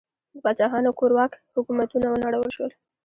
[0.33, 2.71] د پاچاهانو کورواک حکومتونه ونړول شول.